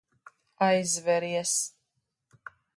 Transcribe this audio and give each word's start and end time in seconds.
Aizveries. 0.67 1.53